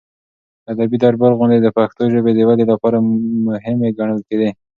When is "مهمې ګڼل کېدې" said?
3.47-4.49